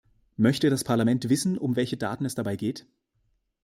[0.35, 2.87] Möchte das Parlament wissen, um welche Daten es dabei geht?